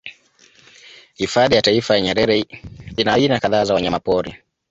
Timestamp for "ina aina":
2.97-3.39